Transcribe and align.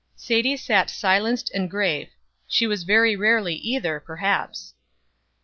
Sadie 0.15 0.57
sat 0.57 0.89
silenced 0.89 1.51
and 1.53 1.69
grave; 1.69 2.09
she 2.47 2.65
was 2.65 2.85
very 2.85 3.15
rarely 3.15 3.53
either, 3.57 3.99
perhaps. 3.99 4.71
Dr. 4.71 4.79